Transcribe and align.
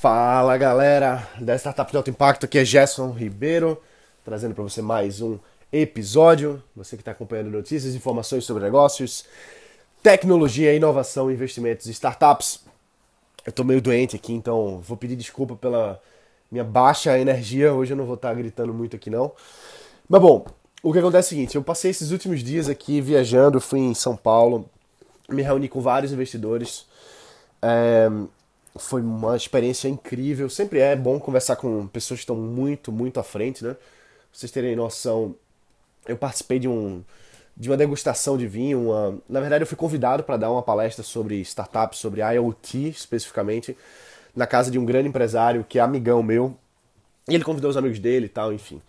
Fala 0.00 0.56
galera 0.56 1.28
da 1.40 1.56
Startup 1.56 1.90
de 1.90 1.96
Alto 1.96 2.08
Impacto, 2.08 2.46
aqui 2.46 2.56
é 2.56 2.64
Gerson 2.64 3.10
Ribeiro, 3.10 3.82
trazendo 4.24 4.54
para 4.54 4.62
você 4.62 4.80
mais 4.80 5.20
um 5.20 5.40
episódio. 5.72 6.62
Você 6.76 6.94
que 6.94 7.02
está 7.02 7.10
acompanhando 7.10 7.50
notícias, 7.50 7.96
informações 7.96 8.44
sobre 8.44 8.62
negócios, 8.62 9.24
tecnologia, 10.00 10.72
inovação, 10.72 11.32
investimentos 11.32 11.86
e 11.86 11.90
startups. 11.90 12.60
Eu 13.44 13.50
tô 13.50 13.64
meio 13.64 13.82
doente 13.82 14.14
aqui, 14.14 14.32
então 14.32 14.78
vou 14.78 14.96
pedir 14.96 15.16
desculpa 15.16 15.56
pela 15.56 16.00
minha 16.48 16.62
baixa 16.62 17.18
energia. 17.18 17.74
Hoje 17.74 17.92
eu 17.92 17.96
não 17.96 18.06
vou 18.06 18.14
estar 18.14 18.28
tá 18.28 18.34
gritando 18.34 18.72
muito 18.72 18.94
aqui 18.94 19.10
não. 19.10 19.32
Mas 20.08 20.22
bom, 20.22 20.46
o 20.80 20.92
que 20.92 21.00
acontece 21.00 21.26
é 21.26 21.26
o 21.26 21.36
seguinte, 21.36 21.56
eu 21.56 21.62
passei 21.64 21.90
esses 21.90 22.12
últimos 22.12 22.44
dias 22.44 22.68
aqui 22.68 23.00
viajando, 23.00 23.60
fui 23.60 23.80
em 23.80 23.94
São 23.94 24.16
Paulo, 24.16 24.70
me 25.28 25.42
reuni 25.42 25.68
com 25.68 25.80
vários 25.80 26.12
investidores. 26.12 26.86
É, 27.60 28.08
foi 28.76 29.00
uma 29.02 29.36
experiência 29.36 29.88
incrível. 29.88 30.48
Sempre 30.50 30.80
é 30.80 30.96
bom 30.96 31.18
conversar 31.18 31.56
com 31.56 31.86
pessoas 31.86 32.20
que 32.20 32.24
estão 32.24 32.36
muito, 32.36 32.92
muito 32.92 33.18
à 33.20 33.22
frente, 33.22 33.64
né? 33.64 33.74
Pra 33.74 33.80
vocês 34.32 34.52
terem 34.52 34.76
noção, 34.76 35.34
eu 36.06 36.16
participei 36.16 36.58
de 36.58 36.68
um 36.68 37.02
de 37.56 37.68
uma 37.68 37.76
degustação 37.76 38.38
de 38.38 38.46
vinho. 38.46 38.90
Uma... 38.90 39.18
Na 39.28 39.40
verdade, 39.40 39.62
eu 39.62 39.66
fui 39.66 39.76
convidado 39.76 40.22
para 40.22 40.36
dar 40.36 40.50
uma 40.50 40.62
palestra 40.62 41.02
sobre 41.02 41.40
startups, 41.40 41.98
sobre 41.98 42.20
IoT 42.20 42.88
especificamente, 42.88 43.76
na 44.34 44.46
casa 44.46 44.70
de 44.70 44.78
um 44.78 44.84
grande 44.84 45.08
empresário 45.08 45.64
que 45.68 45.78
é 45.78 45.82
amigão 45.82 46.22
meu. 46.22 46.56
E 47.28 47.34
ele 47.34 47.44
convidou 47.44 47.68
os 47.68 47.76
amigos 47.76 47.98
dele 47.98 48.26
e 48.26 48.28
tal, 48.28 48.52
enfim. 48.52 48.80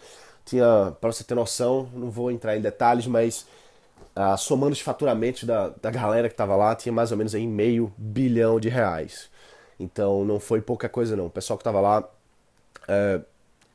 Tinha, 0.46 0.94
para 1.02 1.12
você 1.12 1.24
ter 1.24 1.36
noção, 1.36 1.90
não 1.94 2.10
vou 2.10 2.32
entrar 2.32 2.56
em 2.56 2.62
detalhes, 2.62 3.08
mas 3.08 3.46
ah, 4.16 4.38
somando 4.38 4.74
os 4.74 4.82
faturamentos 4.82 5.44
da, 5.44 5.70
da 5.82 5.92
galera 5.92 6.28
que 6.28 6.34
estava 6.34 6.56
lá, 6.56 6.76
tinha 6.76 6.94
mais 6.94 7.12
ou 7.12 7.18
menos 7.18 7.36
aí 7.36 7.46
meio 7.48 7.92
bilhão 7.98 8.60
de 8.60 8.70
reais. 8.70 9.30
Então 9.80 10.26
não 10.26 10.40
foi 10.40 10.62
pouca 10.62 10.90
coisa 10.90 11.16
não. 11.16 11.28
O 11.28 11.30
pessoal 11.30 11.58
que 11.58 11.62
estava 11.62 11.80
lá, 11.80 12.10
é, 12.88 13.22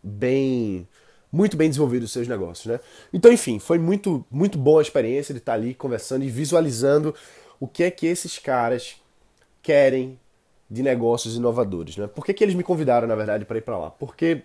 bem, 0.03 0.87
muito 1.33 1.57
bem 1.57 1.69
desenvolvido 1.69 2.05
os 2.05 2.13
seus 2.13 2.29
negócios, 2.29 2.67
né? 2.67 2.81
Então 3.13 3.33
enfim, 3.33 3.59
foi 3.59 3.79
muito, 3.79 4.25
muito 4.31 4.59
boa 4.59 4.81
a 4.81 4.83
experiência 4.83 5.33
de 5.33 5.39
estar 5.39 5.55
ali 5.55 5.75
conversando 5.75 6.25
e 6.25 6.29
visualizando 6.29 7.15
o 7.59 7.67
que 7.67 7.83
é 7.85 7.91
que 7.91 8.07
esses 8.07 8.39
caras 8.39 8.97
querem 9.63 10.19
de 10.71 10.83
negócios 10.83 11.37
inovadores, 11.37 11.97
né? 11.97 12.07
Por 12.07 12.25
que, 12.25 12.35
que 12.35 12.45
eles 12.45 12.55
me 12.55 12.63
convidaram, 12.63 13.07
na 13.07 13.15
verdade, 13.15 13.45
para 13.45 13.59
ir 13.59 13.63
para 13.63 13.79
lá? 13.79 13.91
Porque 13.91 14.43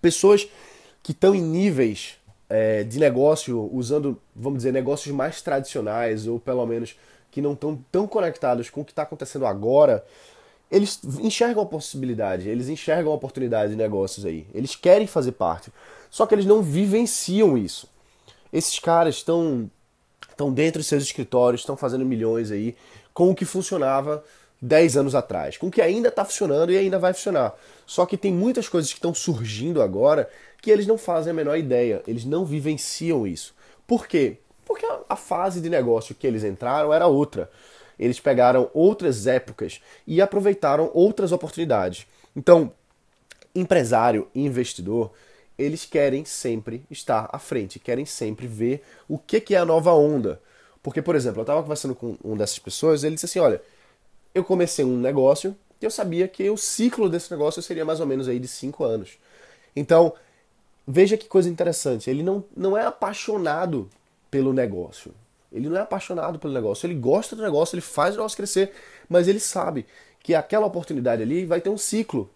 pessoas 0.00 0.48
que 1.02 1.12
estão 1.12 1.34
em 1.34 1.40
níveis 1.40 2.16
é, 2.48 2.84
de 2.84 2.98
negócio, 2.98 3.68
usando, 3.72 4.20
vamos 4.36 4.58
dizer, 4.58 4.72
negócios 4.72 5.14
mais 5.14 5.40
tradicionais, 5.40 6.26
ou 6.26 6.38
pelo 6.38 6.66
menos 6.66 6.96
que 7.30 7.40
não 7.40 7.54
estão 7.54 7.82
tão 7.90 8.06
conectados 8.06 8.68
com 8.68 8.82
o 8.82 8.84
que 8.84 8.92
está 8.92 9.02
acontecendo 9.02 9.46
agora, 9.46 10.04
eles 10.72 11.00
enxergam 11.20 11.62
a 11.62 11.66
possibilidade, 11.66 12.48
eles 12.48 12.70
enxergam 12.70 13.12
a 13.12 13.14
oportunidade 13.14 13.72
de 13.72 13.76
negócios 13.76 14.24
aí. 14.24 14.46
Eles 14.54 14.74
querem 14.74 15.06
fazer 15.06 15.32
parte. 15.32 15.70
Só 16.10 16.24
que 16.24 16.34
eles 16.34 16.46
não 16.46 16.62
vivenciam 16.62 17.58
isso. 17.58 17.86
Esses 18.50 18.78
caras 18.78 19.16
estão 19.16 19.70
estão 20.30 20.50
dentro 20.50 20.80
de 20.80 20.88
seus 20.88 21.02
escritórios, 21.02 21.60
estão 21.60 21.76
fazendo 21.76 22.06
milhões 22.06 22.50
aí 22.50 22.74
com 23.12 23.30
o 23.30 23.34
que 23.34 23.44
funcionava 23.44 24.24
10 24.62 24.96
anos 24.96 25.14
atrás, 25.14 25.58
com 25.58 25.66
o 25.66 25.70
que 25.70 25.82
ainda 25.82 26.08
está 26.08 26.24
funcionando 26.24 26.72
e 26.72 26.78
ainda 26.78 26.98
vai 26.98 27.12
funcionar. 27.12 27.54
Só 27.84 28.06
que 28.06 28.16
tem 28.16 28.32
muitas 28.32 28.66
coisas 28.66 28.90
que 28.90 28.98
estão 28.98 29.12
surgindo 29.12 29.82
agora 29.82 30.28
que 30.60 30.70
eles 30.70 30.86
não 30.86 30.96
fazem 30.96 31.32
a 31.32 31.34
menor 31.34 31.58
ideia, 31.58 32.02
eles 32.06 32.24
não 32.24 32.46
vivenciam 32.46 33.26
isso. 33.26 33.54
Por 33.86 34.06
quê? 34.06 34.38
Porque 34.64 34.86
a 35.08 35.16
fase 35.16 35.60
de 35.60 35.68
negócio 35.68 36.14
que 36.14 36.26
eles 36.26 36.44
entraram 36.44 36.94
era 36.94 37.06
outra. 37.06 37.50
Eles 37.98 38.20
pegaram 38.20 38.70
outras 38.72 39.26
épocas 39.26 39.80
e 40.06 40.20
aproveitaram 40.20 40.90
outras 40.94 41.32
oportunidades. 41.32 42.06
Então, 42.34 42.72
empresário 43.54 44.28
e 44.34 44.44
investidor, 44.44 45.12
eles 45.58 45.84
querem 45.84 46.24
sempre 46.24 46.84
estar 46.90 47.28
à 47.32 47.38
frente, 47.38 47.78
querem 47.78 48.06
sempre 48.06 48.46
ver 48.46 48.82
o 49.08 49.18
que 49.18 49.54
é 49.54 49.58
a 49.58 49.64
nova 49.64 49.92
onda. 49.92 50.40
Porque, 50.82 51.00
por 51.00 51.14
exemplo, 51.14 51.40
eu 51.40 51.42
estava 51.42 51.62
conversando 51.62 51.94
com 51.94 52.16
uma 52.24 52.36
dessas 52.36 52.58
pessoas, 52.58 53.04
ele 53.04 53.14
disse 53.14 53.26
assim: 53.26 53.38
olha, 53.38 53.62
eu 54.34 54.42
comecei 54.42 54.84
um 54.84 54.98
negócio 54.98 55.56
e 55.80 55.84
eu 55.84 55.90
sabia 55.90 56.26
que 56.26 56.48
o 56.50 56.56
ciclo 56.56 57.08
desse 57.08 57.30
negócio 57.30 57.62
seria 57.62 57.84
mais 57.84 58.00
ou 58.00 58.06
menos 58.06 58.28
aí 58.28 58.38
de 58.38 58.48
cinco 58.48 58.84
anos. 58.84 59.18
Então, 59.76 60.14
veja 60.86 61.16
que 61.16 61.28
coisa 61.28 61.48
interessante, 61.48 62.10
ele 62.10 62.22
não, 62.22 62.44
não 62.56 62.76
é 62.76 62.84
apaixonado 62.84 63.88
pelo 64.30 64.52
negócio. 64.52 65.14
Ele 65.52 65.68
não 65.68 65.76
é 65.76 65.80
apaixonado 65.80 66.38
pelo 66.38 66.52
negócio, 66.52 66.86
ele 66.86 66.94
gosta 66.94 67.36
do 67.36 67.42
negócio, 67.42 67.74
ele 67.74 67.82
faz 67.82 68.14
o 68.14 68.18
negócio 68.18 68.36
crescer, 68.36 68.72
mas 69.08 69.28
ele 69.28 69.40
sabe 69.40 69.86
que 70.22 70.34
aquela 70.34 70.66
oportunidade 70.66 71.22
ali 71.22 71.44
vai 71.44 71.60
ter 71.60 71.68
um 71.68 71.76
ciclo 71.76 72.30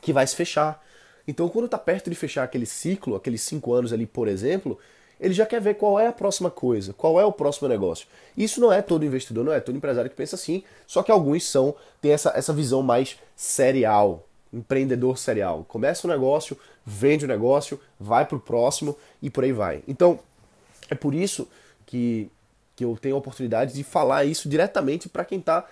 que 0.00 0.12
vai 0.12 0.26
se 0.26 0.34
fechar. 0.34 0.84
Então, 1.28 1.48
quando 1.48 1.66
está 1.66 1.78
perto 1.78 2.10
de 2.10 2.16
fechar 2.16 2.42
aquele 2.42 2.66
ciclo, 2.66 3.14
aqueles 3.14 3.42
cinco 3.42 3.72
anos 3.72 3.92
ali, 3.92 4.06
por 4.06 4.26
exemplo, 4.26 4.78
ele 5.20 5.34
já 5.34 5.44
quer 5.44 5.60
ver 5.60 5.74
qual 5.74 6.00
é 6.00 6.06
a 6.06 6.12
próxima 6.12 6.50
coisa, 6.50 6.94
qual 6.94 7.20
é 7.20 7.24
o 7.24 7.32
próximo 7.32 7.68
negócio. 7.68 8.06
Isso 8.36 8.60
não 8.60 8.72
é 8.72 8.80
todo 8.80 9.04
investidor, 9.04 9.44
não 9.44 9.52
é 9.52 9.60
todo 9.60 9.76
empresário 9.76 10.10
que 10.10 10.16
pensa 10.16 10.34
assim, 10.34 10.64
só 10.86 11.02
que 11.02 11.12
alguns 11.12 11.48
são, 11.48 11.74
têm 12.00 12.12
essa, 12.12 12.32
essa 12.34 12.52
visão 12.52 12.82
mais 12.82 13.18
serial, 13.36 14.26
empreendedor 14.50 15.18
serial. 15.18 15.64
Começa 15.68 16.06
o 16.06 16.10
um 16.10 16.12
negócio, 16.12 16.58
vende 16.84 17.26
o 17.26 17.28
negócio, 17.28 17.78
vai 17.98 18.24
para 18.24 18.36
o 18.36 18.40
próximo 18.40 18.96
e 19.20 19.28
por 19.28 19.44
aí 19.44 19.52
vai. 19.52 19.82
Então, 19.86 20.18
é 20.88 20.94
por 20.94 21.14
isso 21.14 21.46
que 21.84 22.30
que 22.80 22.84
eu 22.84 22.96
tenho 22.96 23.14
a 23.14 23.18
oportunidade 23.18 23.74
de 23.74 23.84
falar 23.84 24.24
isso 24.24 24.48
diretamente 24.48 25.06
para 25.06 25.22
quem 25.22 25.38
está 25.38 25.66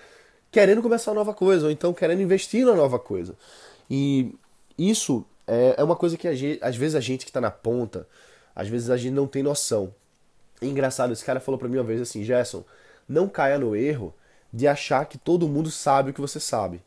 querendo 0.51 0.83
começar 0.83 1.11
uma 1.11 1.21
nova 1.21 1.33
coisa, 1.33 1.65
ou 1.65 1.73
então 1.73 1.95
querendo 1.95 2.21
investir 2.21 2.67
na 2.67 2.75
nova 2.75 2.99
coisa. 2.99 3.35
E 3.91 4.35
isso 4.77 5.25
é, 5.47 5.77
é 5.79 5.83
uma 5.83 5.97
coisa 5.97 6.19
que 6.19 6.31
gente, 6.37 6.63
às 6.63 6.77
vezes 6.77 6.95
a 6.95 7.01
gente 7.01 7.25
que 7.25 7.31
está 7.31 7.41
na 7.41 7.51
ponta, 7.51 8.07
às 8.55 8.69
vezes 8.69 8.91
a 8.91 8.97
gente 8.99 9.15
não 9.15 9.27
tem 9.27 9.43
noção. 9.43 9.95
E 10.61 10.67
engraçado, 10.67 11.15
esse 11.15 11.25
cara 11.25 11.41
falou 11.41 11.59
para 11.59 11.67
mim 11.67 11.79
uma 11.79 11.85
vez 11.85 11.99
assim, 11.99 12.23
Gerson, 12.23 12.63
não 13.09 13.27
caia 13.27 13.59
no 13.59 13.75
erro 13.75 14.15
de 14.53 14.69
achar 14.69 15.07
que 15.07 15.17
todo 15.17 15.49
mundo 15.49 15.71
sabe 15.71 16.11
o 16.11 16.15
que 16.15 16.21
você 16.21 16.39
sabe. 16.39 16.83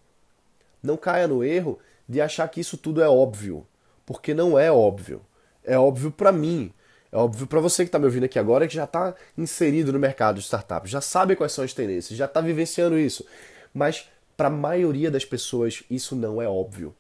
Não 0.84 0.98
caia 0.98 1.28
no 1.28 1.44
erro 1.44 1.80
de 2.08 2.22
achar 2.22 2.48
que 2.48 2.62
isso 2.62 2.78
tudo 2.78 3.02
é 3.02 3.10
óbvio, 3.10 3.66
porque 4.06 4.36
não 4.36 4.60
é 4.60 4.72
óbvio. 4.72 5.20
É 5.64 5.80
óbvio 5.80 6.12
para 6.12 6.32
mim, 6.32 6.72
é 7.12 7.18
óbvio 7.18 7.46
para 7.46 7.60
você 7.60 7.84
que 7.84 7.90
está 7.90 8.00
me 8.00 8.06
ouvindo 8.06 8.24
aqui 8.24 8.40
agora 8.40 8.68
que 8.68 8.76
já 8.76 8.86
está 8.86 9.14
inserido 9.38 9.92
no 9.92 10.00
mercado 10.00 10.36
de 10.36 10.42
startups, 10.42 10.90
já 10.90 11.02
sabe 11.02 11.36
quais 11.36 11.52
são 11.52 11.64
as 11.64 11.74
tendências, 11.74 12.18
já 12.18 12.26
está 12.26 12.40
vivenciando 12.40 12.98
isso. 12.98 13.26
Mas 13.74 14.10
para 14.38 14.48
a 14.48 14.52
maioria 14.52 15.12
das 15.12 15.26
pessoas 15.26 15.84
isso 15.90 16.16
não 16.16 16.42
é 16.42 16.48
óbvio. 16.48 16.96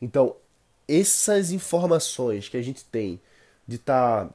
Então, 0.00 0.36
essas 0.86 1.50
informações 1.52 2.48
que 2.48 2.56
a 2.56 2.62
gente 2.62 2.84
tem 2.84 3.18
de 3.66 3.76
estar 3.76 4.26
tá 4.26 4.34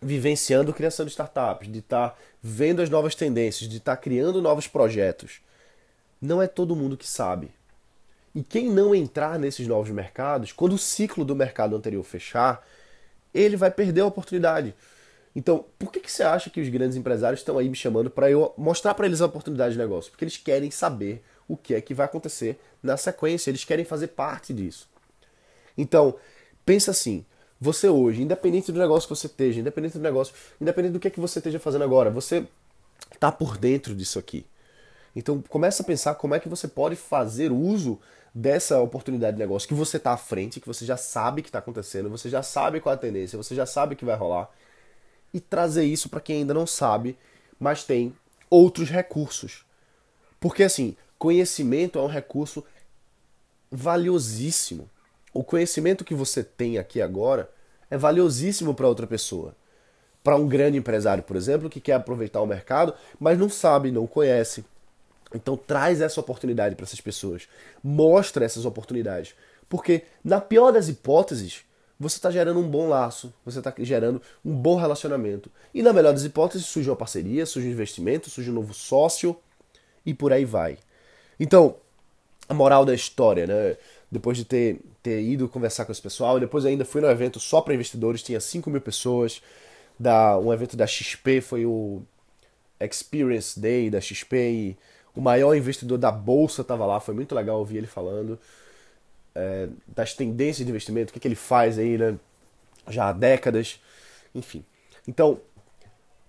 vivenciando 0.00 0.70
a 0.70 0.74
criação 0.74 1.04
de 1.04 1.10
startups, 1.10 1.70
de 1.70 1.80
estar 1.80 2.10
tá 2.10 2.16
vendo 2.42 2.80
as 2.80 2.88
novas 2.88 3.14
tendências, 3.14 3.68
de 3.68 3.78
estar 3.78 3.96
tá 3.96 4.02
criando 4.02 4.40
novos 4.40 4.68
projetos, 4.68 5.40
não 6.20 6.40
é 6.40 6.46
todo 6.46 6.76
mundo 6.76 6.96
que 6.96 7.06
sabe. 7.06 7.50
E 8.34 8.42
quem 8.42 8.70
não 8.70 8.94
entrar 8.94 9.38
nesses 9.38 9.66
novos 9.66 9.90
mercados, 9.90 10.52
quando 10.52 10.74
o 10.74 10.78
ciclo 10.78 11.24
do 11.24 11.36
mercado 11.36 11.76
anterior 11.76 12.02
fechar, 12.02 12.66
ele 13.34 13.56
vai 13.56 13.70
perder 13.70 14.02
a 14.02 14.06
oportunidade. 14.06 14.74
Então, 15.34 15.64
por 15.78 15.90
que, 15.90 15.98
que 15.98 16.10
você 16.10 16.22
acha 16.22 16.48
que 16.48 16.60
os 16.60 16.68
grandes 16.68 16.96
empresários 16.96 17.40
estão 17.40 17.58
aí 17.58 17.68
me 17.68 17.74
chamando 17.74 18.08
para 18.08 18.30
eu 18.30 18.54
mostrar 18.56 18.94
para 18.94 19.06
eles 19.06 19.20
a 19.20 19.26
oportunidade 19.26 19.72
de 19.74 19.78
negócio? 19.78 20.10
Porque 20.12 20.24
eles 20.24 20.36
querem 20.36 20.70
saber 20.70 21.22
o 21.48 21.56
que 21.56 21.74
é 21.74 21.80
que 21.80 21.92
vai 21.92 22.06
acontecer 22.06 22.58
na 22.82 22.96
sequência, 22.96 23.50
eles 23.50 23.64
querem 23.64 23.84
fazer 23.84 24.08
parte 24.08 24.54
disso. 24.54 24.88
Então, 25.76 26.14
pensa 26.64 26.92
assim, 26.92 27.24
você 27.60 27.88
hoje, 27.88 28.22
independente 28.22 28.70
do 28.70 28.78
negócio 28.78 29.08
que 29.08 29.16
você 29.16 29.26
esteja, 29.26 29.60
independente 29.60 29.98
do 29.98 30.02
negócio, 30.02 30.34
independente 30.60 30.92
do 30.92 31.00
que 31.00 31.08
é 31.08 31.10
que 31.10 31.20
você 31.20 31.40
esteja 31.40 31.58
fazendo 31.58 31.82
agora, 31.82 32.10
você 32.10 32.46
está 33.12 33.32
por 33.32 33.56
dentro 33.58 33.94
disso 33.94 34.18
aqui. 34.18 34.46
Então, 35.14 35.42
começa 35.48 35.82
a 35.82 35.86
pensar 35.86 36.14
como 36.16 36.34
é 36.34 36.40
que 36.40 36.48
você 36.48 36.66
pode 36.66 36.96
fazer 36.96 37.52
uso 37.52 38.00
dessa 38.34 38.80
oportunidade 38.80 39.36
de 39.36 39.38
negócio 39.38 39.68
que 39.68 39.74
você 39.74 39.96
está 39.96 40.12
à 40.12 40.16
frente, 40.16 40.58
que 40.58 40.66
você 40.66 40.84
já 40.84 40.96
sabe 40.96 41.40
que 41.40 41.48
está 41.48 41.60
acontecendo, 41.60 42.10
você 42.10 42.28
já 42.28 42.42
sabe 42.42 42.80
qual 42.80 42.92
é 42.92 42.96
a 42.96 43.00
tendência, 43.00 43.36
você 43.36 43.54
já 43.54 43.64
sabe 43.64 43.94
que 43.94 44.04
vai 44.04 44.16
rolar, 44.16 44.50
e 45.32 45.38
trazer 45.38 45.84
isso 45.84 46.08
para 46.08 46.20
quem 46.20 46.38
ainda 46.38 46.52
não 46.52 46.66
sabe, 46.66 47.16
mas 47.60 47.84
tem 47.84 48.14
outros 48.50 48.90
recursos. 48.90 49.64
Porque 50.40 50.64
assim, 50.64 50.96
conhecimento 51.16 51.98
é 51.98 52.02
um 52.02 52.08
recurso 52.08 52.64
valiosíssimo. 53.70 54.90
O 55.32 55.42
conhecimento 55.42 56.04
que 56.04 56.14
você 56.14 56.42
tem 56.44 56.78
aqui 56.78 57.00
agora 57.00 57.50
é 57.90 57.96
valiosíssimo 57.96 58.74
para 58.74 58.88
outra 58.88 59.06
pessoa. 59.06 59.54
Para 60.22 60.36
um 60.36 60.48
grande 60.48 60.78
empresário, 60.78 61.22
por 61.22 61.36
exemplo, 61.36 61.68
que 61.68 61.80
quer 61.80 61.94
aproveitar 61.94 62.40
o 62.40 62.46
mercado, 62.46 62.94
mas 63.18 63.38
não 63.38 63.48
sabe, 63.48 63.90
não 63.90 64.06
conhece, 64.06 64.64
então 65.34 65.56
traz 65.56 66.00
essa 66.00 66.20
oportunidade 66.20 66.74
para 66.74 66.84
essas 66.84 67.00
pessoas. 67.00 67.48
Mostra 67.82 68.44
essas 68.44 68.64
oportunidades. 68.64 69.34
Porque, 69.68 70.02
na 70.22 70.40
pior 70.40 70.70
das 70.70 70.88
hipóteses, 70.88 71.62
você 71.98 72.16
está 72.16 72.30
gerando 72.30 72.60
um 72.60 72.68
bom 72.68 72.88
laço, 72.88 73.32
você 73.44 73.58
está 73.58 73.72
gerando 73.78 74.20
um 74.44 74.54
bom 74.54 74.76
relacionamento. 74.76 75.50
E 75.72 75.82
na 75.82 75.92
melhor 75.92 76.12
das 76.12 76.24
hipóteses, 76.24 76.66
surge 76.66 76.90
uma 76.90 76.96
parceria, 76.96 77.46
surge 77.46 77.68
um 77.68 77.72
investimento, 77.72 78.30
surge 78.30 78.50
um 78.50 78.54
novo 78.54 78.74
sócio 78.74 79.36
e 80.04 80.12
por 80.12 80.32
aí 80.32 80.44
vai. 80.44 80.78
Então, 81.38 81.76
a 82.48 82.54
moral 82.54 82.84
da 82.84 82.94
história, 82.94 83.46
né? 83.46 83.76
Depois 84.10 84.36
de 84.36 84.44
ter, 84.44 84.80
ter 85.02 85.22
ido 85.22 85.48
conversar 85.48 85.84
com 85.84 85.92
esse 85.92 86.02
pessoal, 86.02 86.38
depois 86.38 86.64
ainda 86.64 86.84
fui 86.84 87.00
no 87.00 87.08
evento 87.08 87.40
só 87.40 87.60
para 87.60 87.74
investidores, 87.74 88.22
tinha 88.22 88.38
5 88.38 88.70
mil 88.70 88.80
pessoas. 88.80 89.42
Da, 89.98 90.38
um 90.38 90.52
evento 90.52 90.76
da 90.76 90.86
XP 90.86 91.40
foi 91.40 91.64
o 91.64 92.02
Experience 92.80 93.58
Day 93.58 93.88
da 93.90 94.00
XP 94.00 94.36
e 94.36 94.76
o 95.14 95.20
maior 95.20 95.54
investidor 95.54 95.98
da 95.98 96.10
bolsa 96.10 96.62
estava 96.62 96.84
lá, 96.86 97.00
foi 97.00 97.14
muito 97.14 97.34
legal 97.34 97.58
ouvir 97.58 97.78
ele 97.78 97.86
falando 97.86 98.38
é, 99.34 99.68
das 99.86 100.14
tendências 100.14 100.64
de 100.64 100.70
investimento, 100.70 101.10
o 101.10 101.12
que, 101.12 101.20
que 101.20 101.28
ele 101.28 101.34
faz 101.34 101.78
aí, 101.78 101.98
né? 101.98 102.16
Já 102.88 103.08
há 103.08 103.12
décadas, 103.12 103.80
enfim. 104.34 104.64
Então, 105.08 105.40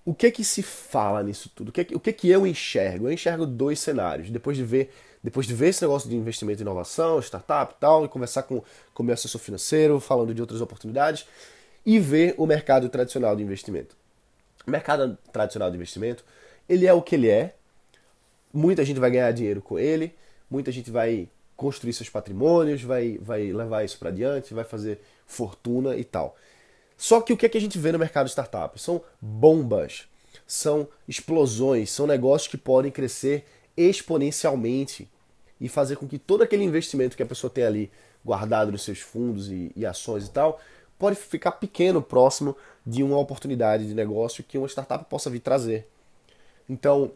o 0.05 0.13
que 0.13 0.29
que 0.31 0.43
se 0.43 0.61
fala 0.61 1.23
nisso 1.23 1.49
tudo? 1.53 1.69
O 1.69 1.71
que 1.71 1.87
o 1.95 1.99
que 1.99 2.13
que 2.13 2.29
eu 2.29 2.45
enxergo? 2.45 3.07
Eu 3.07 3.11
enxergo 3.11 3.45
dois 3.45 3.79
cenários. 3.79 4.29
Depois 4.29 4.55
de 4.55 4.63
ver, 4.63 4.93
depois 5.23 5.47
de 5.47 5.53
ver 5.53 5.69
esse 5.69 5.81
negócio 5.81 6.07
de 6.09 6.15
investimento 6.15 6.61
em 6.61 6.63
inovação, 6.63 7.19
startup 7.19 7.73
e 7.73 7.79
tal, 7.79 8.05
e 8.05 8.07
conversar 8.07 8.43
com, 8.43 8.63
com 8.93 9.03
o 9.03 9.05
meu 9.05 9.13
assessor 9.13 9.41
financeiro, 9.41 9.99
falando 9.99 10.33
de 10.33 10.41
outras 10.41 10.61
oportunidades, 10.61 11.25
e 11.85 11.99
ver 11.99 12.35
o 12.37 12.45
mercado 12.45 12.87
tradicional 12.87 13.35
de 13.35 13.43
investimento. 13.43 13.95
O 14.65 14.71
mercado 14.71 15.17
tradicional 15.31 15.69
de 15.69 15.75
investimento, 15.75 16.23
ele 16.69 16.85
é 16.87 16.93
o 16.93 17.01
que 17.01 17.15
ele 17.15 17.29
é. 17.29 17.55
Muita 18.55 18.85
gente 18.85 19.01
vai 19.01 19.11
ganhar 19.11 19.33
dinheiro 19.33 19.61
com 19.61 19.77
ele, 19.77 20.15
muita 20.49 20.71
gente 20.71 20.89
vai 20.89 21.27
construir 21.57 21.91
seus 21.91 22.07
patrimônios, 22.09 22.81
vai, 22.81 23.17
vai 23.21 23.51
levar 23.51 23.83
isso 23.83 23.99
para 23.99 24.07
adiante, 24.07 24.53
vai 24.53 24.63
fazer 24.63 25.01
fortuna 25.25 25.97
e 25.97 26.05
tal. 26.05 26.37
Só 26.95 27.19
que 27.19 27.33
o 27.33 27.37
que, 27.37 27.45
é 27.45 27.49
que 27.49 27.57
a 27.57 27.61
gente 27.61 27.77
vê 27.77 27.91
no 27.91 27.99
mercado 27.99 28.27
de 28.27 28.31
startup? 28.31 28.79
São 28.79 29.01
bombas, 29.19 30.07
são 30.47 30.87
explosões, 31.05 31.91
são 31.91 32.07
negócios 32.07 32.49
que 32.49 32.57
podem 32.57 32.89
crescer 32.89 33.43
exponencialmente 33.75 35.09
e 35.59 35.67
fazer 35.67 35.97
com 35.97 36.07
que 36.07 36.17
todo 36.17 36.41
aquele 36.41 36.63
investimento 36.63 37.17
que 37.17 37.23
a 37.23 37.25
pessoa 37.25 37.51
tem 37.51 37.65
ali 37.65 37.91
guardado 38.23 38.71
nos 38.71 38.83
seus 38.83 38.99
fundos 38.99 39.51
e, 39.51 39.73
e 39.75 39.85
ações 39.85 40.27
e 40.27 40.31
tal, 40.31 40.61
pode 40.97 41.17
ficar 41.17 41.51
pequeno 41.51 42.01
próximo 42.01 42.55
de 42.87 43.03
uma 43.03 43.17
oportunidade 43.17 43.85
de 43.85 43.93
negócio 43.93 44.43
que 44.43 44.57
uma 44.57 44.67
startup 44.67 45.03
possa 45.09 45.29
vir 45.29 45.41
trazer. 45.41 45.85
Então, 46.69 47.11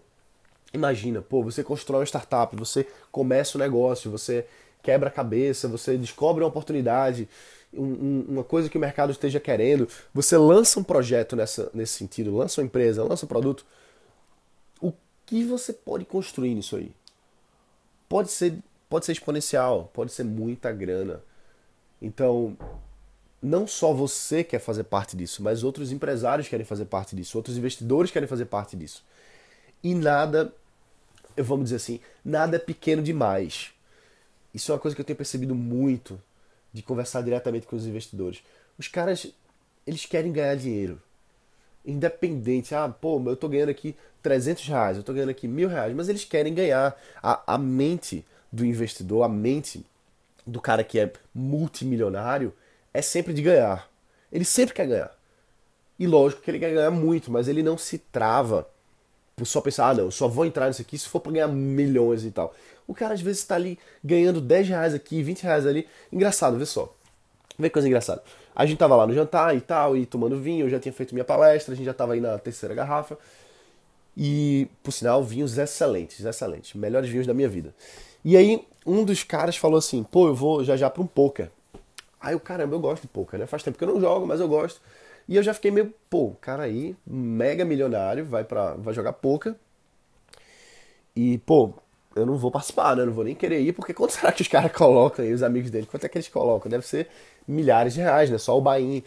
imagina, 0.74 1.22
pô, 1.22 1.44
você 1.44 1.64
constrói 1.64 2.02
uma 2.02 2.06
startup, 2.06 2.56
você 2.56 2.88
começa 3.12 3.58
um 3.58 3.62
negócio, 3.62 4.12
você 4.12 4.46
quebra 4.82 5.10
a 5.10 5.12
cabeça, 5.12 5.68
você 5.68 5.98
descobre 5.98 6.44
uma 6.44 6.50
oportunidade, 6.50 7.28
um, 7.74 8.26
uma 8.28 8.44
coisa 8.44 8.70
que 8.70 8.78
o 8.78 8.82
mercado 8.82 9.12
esteja 9.12 9.40
querendo, 9.40 9.88
você 10.14 10.38
lança 10.38 10.80
um 10.80 10.84
projeto 10.84 11.36
nessa, 11.36 11.70
nesse 11.74 11.94
sentido, 11.94 12.36
lança 12.36 12.62
uma 12.62 12.66
empresa, 12.66 13.04
lança 13.04 13.26
um 13.26 13.30
produto, 13.30 13.66
o 14.82 14.94
que 15.26 15.44
você 15.44 15.74
pode 15.74 16.06
construir 16.06 16.56
nisso 16.56 16.76
aí? 16.76 16.92
Pode 18.08 18.32
ser, 18.32 18.58
pode 18.90 19.06
ser 19.06 19.12
exponencial, 19.12 19.90
pode 19.94 20.12
ser 20.12 20.24
muita 20.24 20.72
grana. 20.72 21.22
Então, 22.02 22.58
não 23.42 23.68
só 23.68 23.94
você 23.94 24.44
quer 24.44 24.60
fazer 24.60 24.86
parte 24.86 25.16
disso, 25.16 25.44
mas 25.44 25.64
outros 25.64 25.92
empresários 25.92 26.48
querem 26.48 26.66
fazer 26.66 26.86
parte 26.86 27.16
disso, 27.16 27.38
outros 27.38 27.58
investidores 27.58 28.12
querem 28.12 28.28
fazer 28.28 28.46
parte 28.46 28.76
disso. 28.76 29.04
E 29.84 29.96
nada, 29.96 30.54
vamos 31.38 31.66
dizer 31.66 31.78
assim, 31.78 32.00
nada 32.24 32.58
é 32.58 32.60
pequeno 32.60 33.02
demais. 33.02 33.72
Isso 34.54 34.72
é 34.72 34.76
uma 34.76 34.82
coisa 34.82 34.96
que 34.96 35.02
eu 35.02 35.06
tenho 35.06 35.18
percebido 35.18 35.56
muito 35.56 36.22
de 36.74 36.82
conversar 36.82 37.22
diretamente 37.22 37.68
com 37.68 37.76
os 37.76 37.86
investidores. 37.86 38.44
Os 38.78 38.88
caras, 38.88 39.28
eles 39.86 40.06
querem 40.06 40.32
ganhar 40.32 40.56
dinheiro. 40.56 41.02
Independente, 41.86 42.76
ah, 42.76 42.90
pô, 42.90 43.22
eu 43.26 43.36
tô 43.36 43.48
ganhando 43.48 43.70
aqui 43.70 43.96
300 44.22 44.68
reais, 44.68 44.98
eu 44.98 45.04
tô 45.04 45.14
ganhando 45.14 45.30
aqui 45.30 45.48
mil 45.48 45.70
reais, 45.70 45.96
mas 45.96 46.10
eles 46.10 46.26
querem 46.26 46.54
ganhar. 46.54 47.00
A, 47.22 47.56
a 47.56 47.58
mente 47.58 48.26
do 48.52 48.66
investidor, 48.66 49.24
a 49.24 49.30
mente 49.30 49.86
do 50.46 50.60
cara 50.60 50.84
que 50.84 51.00
é 51.00 51.12
multimilionário 51.34 52.54
é 52.94 53.02
sempre 53.02 53.34
de 53.34 53.42
ganhar. 53.42 53.90
Ele 54.32 54.46
sempre 54.46 54.76
quer 54.76 54.88
ganhar. 54.88 55.12
E 55.98 56.08
lógico 56.08 56.42
que 56.42 56.52
ele 56.52 56.60
quer 56.60 56.74
ganhar 56.74 56.92
muito, 56.92 57.32
mas 57.32 57.48
ele 57.48 57.62
não 57.62 57.78
se 57.78 57.98
trava 57.98 58.68
só 59.46 59.62
pensar, 59.62 59.90
ah, 59.90 59.94
não, 59.94 60.06
eu 60.06 60.12
só 60.12 60.28
vou 60.28 60.46
entrar 60.46 60.68
nisso 60.68 60.82
aqui 60.82 60.98
se 60.98 61.08
for 61.08 61.20
para 61.20 61.32
ganhar 61.32 61.48
milhões 61.48 62.26
e 62.26 62.32
tal. 62.32 62.54
O 62.88 62.94
cara 62.94 63.14
às 63.14 63.22
vezes 63.22 63.42
está 63.42 63.56
ali 63.56 63.78
ganhando 64.04 64.42
10 64.42 64.70
reais 64.70 64.94
aqui, 64.94 65.22
20 65.22 65.44
reais 65.44 65.68
ali. 65.68 65.88
Engraçado, 66.12 66.58
vê 66.58 66.66
só. 66.66 66.94
Vê 67.58 67.70
que 67.70 67.74
coisa 67.74 67.88
engraçada. 67.88 68.24
A 68.56 68.66
gente 68.66 68.78
tava 68.78 68.96
lá 68.96 69.06
no 69.06 69.14
jantar 69.14 69.56
e 69.56 69.62
tal, 69.62 69.96
e 69.96 70.06
tomando 70.06 70.40
vinho, 70.40 70.66
eu 70.66 70.70
já 70.70 70.80
tinha 70.80 70.92
feito 70.92 71.14
minha 71.14 71.24
palestra, 71.24 71.74
a 71.74 71.78
gente 71.78 71.86
já 71.86 71.94
tava 71.94 72.14
aí 72.14 72.20
na 72.20 72.38
terceira 72.38 72.74
garrafa. 72.74 73.18
E, 74.18 74.68
por 74.84 74.92
sinal, 74.92 75.24
vinhos 75.24 75.58
excelentes, 75.58 76.26
excelentes. 76.26 76.74
Melhores 76.74 77.10
vinhos 77.10 77.28
da 77.28 77.34
minha 77.34 77.48
vida. 77.48 77.74
E 78.24 78.36
aí, 78.36 78.66
um 78.86 79.06
dos 79.06 79.24
caras 79.24 79.56
falou 79.56 79.78
assim, 79.78 80.04
pô, 80.04 80.28
eu 80.28 80.36
vou 80.36 80.64
já 80.64 80.76
já 80.76 80.90
pra 80.90 81.02
um 81.02 81.08
poker. 81.08 81.50
Aí 82.20 82.36
o 82.36 82.40
caramba, 82.40 82.76
eu 82.76 82.80
gosto 82.80 83.04
de 83.04 83.08
poker, 83.08 83.40
né? 83.40 83.46
Faz 83.46 83.64
tempo 83.64 83.78
que 83.78 83.84
eu 83.84 83.88
não 83.88 84.02
jogo, 84.02 84.28
mas 84.28 84.40
eu 84.42 84.48
gosto. 84.48 84.82
E 85.30 85.36
eu 85.36 85.44
já 85.44 85.54
fiquei 85.54 85.70
meio, 85.70 85.94
pô, 86.10 86.32
cara 86.42 86.64
aí, 86.64 86.96
mega 87.06 87.64
milionário, 87.64 88.26
vai 88.26 88.44
para 88.44 88.74
vai 88.74 88.96
jogar 88.96 89.14
poker. 89.14 89.54
E, 91.16 91.38
pô, 91.40 91.72
eu 92.16 92.26
não 92.26 92.36
vou 92.36 92.50
participar, 92.50 92.96
né? 92.96 93.04
Eu 93.04 93.08
não 93.08 93.14
vou 93.14 93.24
nem 93.24 93.36
querer 93.36 93.60
ir, 93.62 93.74
porque 93.74 93.94
quanto 93.96 94.14
será 94.14 94.32
que 94.32 94.42
os 94.42 94.48
caras 94.48 94.72
colocam 94.72 95.24
aí, 95.24 95.32
os 95.32 95.44
amigos 95.44 95.70
dele? 95.70 95.86
Quanto 95.86 96.04
é 96.06 96.10
que 96.10 96.18
eles 96.18 96.28
colocam? 96.30 96.68
Deve 96.70 96.88
ser 96.88 97.08
milhares 97.48 97.94
de 97.94 98.00
reais, 98.02 98.32
né? 98.32 98.40
Só 98.40 98.58
o 98.58 98.62
bain. 98.62 99.04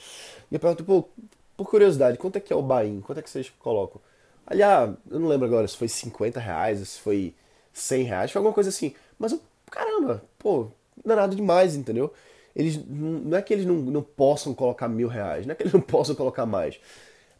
E 0.50 0.54
eu 0.54 0.60
pergunto, 0.60 0.84
pô, 0.84 1.08
por 1.56 1.68
curiosidade, 1.68 2.16
quanto 2.18 2.36
é 2.36 2.40
que 2.40 2.52
é 2.52 2.56
o 2.56 2.62
bain? 2.62 3.00
Quanto 3.00 3.18
é 3.18 3.22
que 3.22 3.28
vocês 3.30 3.50
colocam? 3.58 4.00
Aliás, 4.46 4.94
eu 5.10 5.18
não 5.18 5.26
lembro 5.28 5.46
agora 5.46 5.66
se 5.66 5.76
foi 5.76 5.88
50 5.88 6.38
reais, 6.38 6.78
se 6.88 7.00
foi 7.00 7.34
100 7.72 8.04
reais, 8.04 8.30
foi 8.30 8.38
alguma 8.38 8.54
coisa 8.54 8.70
assim. 8.70 8.94
Mas, 9.18 9.36
caramba, 9.70 10.22
pô, 10.38 10.68
não 11.04 11.14
é 11.14 11.16
nada 11.16 11.34
demais, 11.34 11.74
entendeu? 11.74 12.12
Eles, 12.54 12.80
não 12.86 13.36
é 13.36 13.42
que 13.42 13.52
eles 13.52 13.64
não, 13.64 13.76
não 13.76 14.02
possam 14.02 14.54
colocar 14.54 14.88
mil 14.88 15.08
reais, 15.08 15.46
não 15.46 15.52
é 15.52 15.54
que 15.54 15.62
eles 15.62 15.72
não 15.72 15.80
possam 15.82 16.14
colocar 16.14 16.46
mais. 16.46 16.78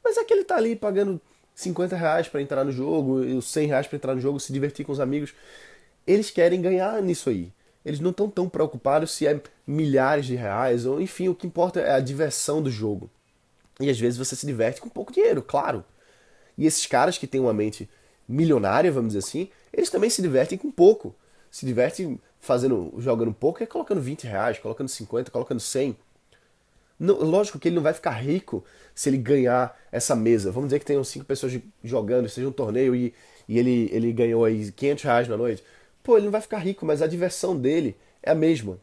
Mas 0.02 0.16
é 0.16 0.24
que 0.24 0.32
ele 0.32 0.44
tá 0.44 0.56
ali 0.56 0.74
pagando 0.74 1.20
50 1.54 1.96
reais 1.96 2.28
para 2.28 2.40
entrar 2.40 2.64
no 2.64 2.72
jogo, 2.72 3.22
e 3.22 3.34
os 3.34 3.46
100 3.46 3.66
reais 3.68 3.86
para 3.86 3.96
entrar 3.96 4.14
no 4.14 4.20
jogo, 4.20 4.40
se 4.40 4.52
divertir 4.52 4.84
com 4.84 4.92
os 4.92 5.00
amigos. 5.00 5.34
Eles 6.06 6.30
querem 6.30 6.60
ganhar 6.60 7.00
nisso 7.02 7.30
aí. 7.30 7.52
Eles 7.84 8.00
não 8.00 8.10
estão 8.10 8.28
tão 8.28 8.48
preocupados 8.48 9.10
se 9.12 9.26
é 9.26 9.40
milhares 9.66 10.26
de 10.26 10.34
reais, 10.34 10.86
ou 10.86 11.00
enfim, 11.00 11.28
o 11.28 11.34
que 11.34 11.46
importa 11.46 11.80
é 11.80 11.92
a 11.92 12.00
diversão 12.00 12.62
do 12.62 12.70
jogo. 12.70 13.10
E 13.80 13.90
às 13.90 13.98
vezes 13.98 14.18
você 14.18 14.36
se 14.36 14.46
diverte 14.46 14.80
com 14.80 14.88
pouco 14.88 15.12
dinheiro, 15.12 15.42
claro. 15.42 15.84
E 16.56 16.66
esses 16.66 16.86
caras 16.86 17.18
que 17.18 17.26
têm 17.26 17.40
uma 17.40 17.52
mente 17.52 17.88
milionária, 18.28 18.92
vamos 18.92 19.14
dizer 19.14 19.26
assim, 19.26 19.48
eles 19.72 19.90
também 19.90 20.10
se 20.10 20.22
divertem 20.22 20.56
com 20.56 20.70
pouco. 20.70 21.14
Se 21.52 21.66
divertem 21.66 22.18
fazendo, 22.40 22.94
jogando 22.96 23.30
pouco, 23.30 23.62
é 23.62 23.66
colocando 23.66 24.00
20 24.00 24.24
reais, 24.24 24.58
colocando 24.58 24.88
50, 24.88 25.30
colocando 25.30 25.60
100. 25.60 25.94
Não, 26.98 27.16
lógico 27.16 27.58
que 27.58 27.68
ele 27.68 27.76
não 27.76 27.82
vai 27.82 27.92
ficar 27.92 28.12
rico 28.12 28.64
se 28.94 29.10
ele 29.10 29.18
ganhar 29.18 29.78
essa 29.92 30.16
mesa. 30.16 30.50
Vamos 30.50 30.68
dizer 30.68 30.78
que 30.78 30.86
tenham 30.86 31.04
cinco 31.04 31.26
pessoas 31.26 31.60
jogando, 31.84 32.26
seja 32.26 32.48
um 32.48 32.52
torneio 32.52 32.96
e, 32.96 33.12
e 33.46 33.58
ele, 33.58 33.90
ele 33.92 34.12
ganhou 34.14 34.46
aí 34.46 34.72
500 34.72 35.04
reais 35.04 35.28
na 35.28 35.36
noite. 35.36 35.62
Pô, 36.02 36.16
ele 36.16 36.24
não 36.24 36.32
vai 36.32 36.40
ficar 36.40 36.56
rico, 36.56 36.86
mas 36.86 37.02
a 37.02 37.06
diversão 37.06 37.54
dele 37.54 37.94
é 38.22 38.30
a 38.30 38.34
mesma. 38.34 38.78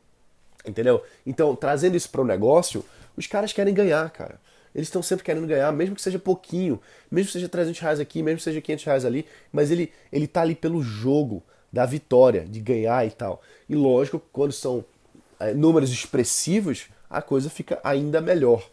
Entendeu? 0.64 1.04
Então, 1.26 1.56
trazendo 1.56 1.98
isso 1.98 2.10
para 2.12 2.22
o 2.22 2.26
negócio, 2.26 2.86
os 3.18 3.26
caras 3.26 3.52
querem 3.52 3.74
ganhar, 3.74 4.08
cara. 4.12 4.40
Eles 4.76 4.90
estão 4.90 5.02
sempre 5.02 5.26
querendo 5.26 5.48
ganhar, 5.48 5.72
mesmo 5.72 5.96
que 5.96 6.02
seja 6.04 6.20
pouquinho, 6.20 6.80
mesmo 7.10 7.28
que 7.28 7.34
seja 7.34 7.50
300 7.50 7.80
reais 7.80 8.00
aqui, 8.00 8.22
mesmo 8.22 8.38
que 8.38 8.44
seja 8.44 8.62
500 8.62 8.86
reais 8.86 9.06
ali, 9.06 9.26
mas 9.52 9.72
ele, 9.72 9.92
ele 10.12 10.28
tá 10.28 10.42
ali 10.42 10.54
pelo 10.54 10.84
jogo 10.84 11.44
da 11.72 11.86
vitória, 11.86 12.46
de 12.46 12.60
ganhar 12.60 13.06
e 13.06 13.12
tal. 13.12 13.42
E 13.68 13.76
lógico, 13.76 14.22
quando 14.32 14.52
são 14.52 14.84
é, 15.40 15.54
números 15.54 15.92
expressivos, 15.92 16.88
a 17.10 17.22
coisa 17.22 17.50
fica 17.50 17.80
ainda 17.84 18.22
melhor. 18.22 18.68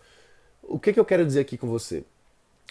O 0.62 0.78
que, 0.78 0.92
que 0.92 1.00
eu 1.00 1.04
quero 1.04 1.24
dizer 1.24 1.40
aqui 1.40 1.56
com 1.56 1.68
você? 1.68 2.04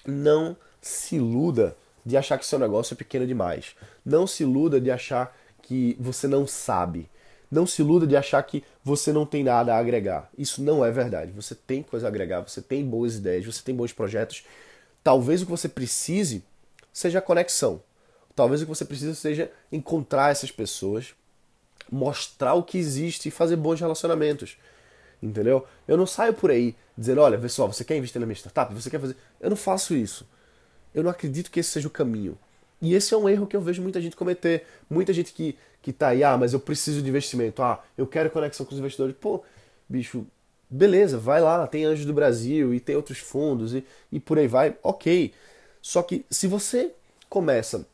Não 0.06 0.56
se 0.82 1.16
iluda 1.16 1.76
de 2.06 2.16
achar 2.16 2.38
que 2.38 2.46
seu 2.46 2.60
negócio 2.60 2.94
é 2.94 2.98
pequeno 2.98 3.26
demais. 3.26 3.76
Não 4.06 4.28
se 4.28 4.44
iluda 4.44 4.80
de 4.80 4.92
achar 4.92 5.36
que 5.62 5.98
você 6.00 6.28
não 6.28 6.46
sabe. 6.46 7.10
Não 7.50 7.66
se 7.66 7.82
iluda 7.82 8.06
de 8.06 8.16
achar 8.16 8.42
que 8.44 8.64
você 8.84 9.12
não 9.12 9.26
tem 9.26 9.44
nada 9.44 9.74
a 9.74 9.80
agregar. 9.80 10.30
Isso 10.38 10.62
não 10.62 10.84
é 10.84 10.92
verdade. 10.92 11.32
Você 11.32 11.56
tem 11.56 11.82
coisa 11.82 12.06
a 12.06 12.10
agregar, 12.10 12.42
você 12.42 12.62
tem 12.62 12.86
boas 12.86 13.16
ideias, 13.16 13.46
você 13.46 13.64
tem 13.64 13.74
bons 13.74 13.94
projetos. 13.94 14.44
Talvez 15.04 15.42
o 15.42 15.46
que 15.46 15.52
você 15.52 15.70
precise 15.70 16.44
seja 16.94 17.20
a 17.20 17.22
conexão. 17.22 17.82
Talvez 18.36 18.62
o 18.62 18.66
que 18.66 18.70
você 18.70 18.84
precise 18.84 19.16
seja 19.16 19.52
encontrar 19.72 20.32
essas 20.32 20.52
pessoas, 20.52 21.14
mostrar 21.92 22.54
o 22.54 22.64
que 22.64 22.78
existe 22.78 23.30
e 23.30 23.32
fazer 23.32 23.56
bons 23.56 23.80
relacionamentos. 23.80 24.58
Entendeu? 25.24 25.66
Eu 25.88 25.96
não 25.98 26.06
saio 26.06 26.34
por 26.34 26.52
aí 26.52 26.76
dizendo, 26.98 27.22
olha, 27.22 27.38
pessoal, 27.38 27.72
você 27.72 27.84
quer 27.84 27.96
investir 27.96 28.20
na 28.20 28.26
minha 28.26 28.36
startup? 28.36 28.74
Você 28.74 28.90
quer 28.90 29.00
fazer. 29.00 29.16
Eu 29.40 29.50
não 29.50 29.58
faço 29.58 29.96
isso. 29.96 30.28
Eu 30.94 31.04
não 31.04 31.10
acredito 31.10 31.50
que 31.50 31.60
esse 31.60 31.70
seja 31.70 31.88
o 31.88 31.92
caminho. 31.92 32.38
E 32.82 32.94
esse 32.94 33.14
é 33.14 33.18
um 33.18 33.28
erro 33.28 33.48
que 33.48 33.56
eu 33.56 33.62
vejo 33.62 33.82
muita 33.82 34.02
gente 34.02 34.16
cometer. 34.16 34.66
Muita 34.90 35.14
gente 35.14 35.32
que, 35.34 35.58
que 35.82 35.94
tá 35.94 36.10
aí, 36.10 36.24
ah, 36.24 36.38
mas 36.38 36.54
eu 36.54 36.60
preciso 36.60 37.02
de 37.02 37.10
investimento. 37.10 37.64
Ah, 37.64 37.82
eu 37.98 38.06
quero 38.06 38.30
conexão 38.30 38.66
com 38.66 38.74
os 38.74 38.80
investidores. 38.80 39.16
Pô, 39.20 39.44
bicho, 39.88 40.28
beleza, 40.70 41.18
vai 41.18 41.42
lá, 41.42 41.66
tem 41.68 41.86
Anjos 41.86 42.06
do 42.06 42.14
Brasil 42.14 42.74
e 42.74 42.80
tem 42.80 42.96
outros 42.96 43.20
fundos 43.20 43.74
e, 43.74 43.86
e 44.12 44.20
por 44.20 44.38
aí 44.38 44.48
vai, 44.48 44.76
ok. 44.84 45.34
Só 45.82 46.02
que 46.02 46.26
se 46.30 46.48
você 46.48 46.92
começa 47.30 47.88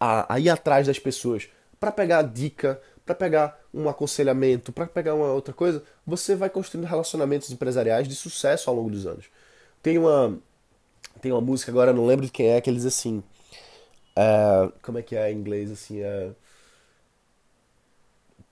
a, 0.00 0.34
a 0.34 0.40
ir 0.40 0.48
atrás 0.48 0.86
das 0.86 0.98
pessoas 0.98 1.48
para 1.78 1.92
pegar 1.92 2.22
dica, 2.22 2.80
para 3.04 3.14
pegar 3.14 3.60
um 3.72 3.88
aconselhamento, 3.88 4.72
para 4.72 4.86
pegar 4.86 5.14
uma 5.14 5.32
outra 5.32 5.54
coisa, 5.54 5.82
você 6.06 6.34
vai 6.34 6.50
construindo 6.50 6.86
relacionamentos 6.86 7.50
empresariais 7.50 8.08
de 8.08 8.14
sucesso 8.14 8.70
ao 8.70 8.76
longo 8.76 8.90
dos 8.90 9.06
anos. 9.06 9.26
Tem 9.82 9.98
uma 9.98 10.38
tem 11.20 11.32
uma 11.32 11.40
música 11.40 11.70
agora, 11.70 11.92
não 11.92 12.06
lembro 12.06 12.26
de 12.26 12.32
quem 12.32 12.48
é, 12.48 12.60
que 12.60 12.70
ele 12.70 12.76
diz 12.78 12.86
assim, 12.86 13.22
uh, 14.16 14.72
como 14.82 14.98
é 14.98 15.02
que 15.02 15.16
é 15.16 15.30
em 15.30 15.36
inglês 15.36 15.70
assim, 15.70 16.02
uh, 16.02 16.34